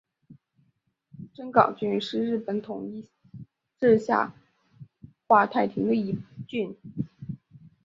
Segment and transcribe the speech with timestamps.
[1.31, 3.03] 真冈郡是日本统
[3.79, 4.33] 治下
[5.27, 6.75] 桦太厅的一郡。